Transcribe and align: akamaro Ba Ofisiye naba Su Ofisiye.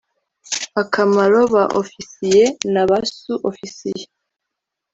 akamaro 0.81 1.39
Ba 1.53 1.63
Ofisiye 1.81 2.43
naba 2.73 2.97
Su 3.17 3.33
Ofisiye. 3.49 4.05